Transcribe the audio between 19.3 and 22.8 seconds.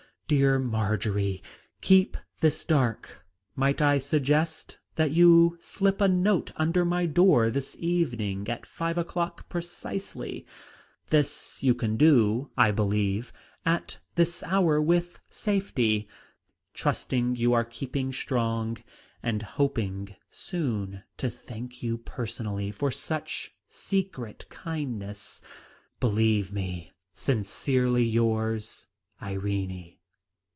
hoping soon to thank you personally